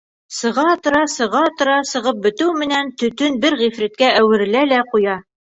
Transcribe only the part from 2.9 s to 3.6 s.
төтөн бер